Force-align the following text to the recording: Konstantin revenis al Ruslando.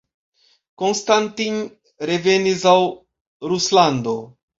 Konstantin 0.81 1.59
revenis 2.11 2.65
al 2.71 2.87
Ruslando. 3.53 4.15